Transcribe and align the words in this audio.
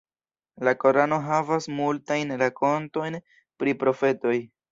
La 0.67 0.71
Korano 0.83 1.19
havas 1.25 1.67
multajn 1.81 2.35
rakontojn 2.43 3.21
pri 3.63 3.79
profetoj. 3.85 4.37